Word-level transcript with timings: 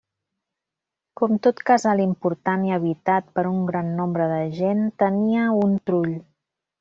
Com 1.21 1.33
tot 1.47 1.59
casal 1.71 2.01
important 2.07 2.65
i 2.69 2.73
habitat 2.77 3.27
per 3.35 3.43
un 3.53 3.59
gran 3.67 3.91
nombre 3.99 4.31
de 4.35 4.41
gent, 4.61 4.81
tenia 5.05 5.45
un 5.67 5.77
trull. 5.91 6.09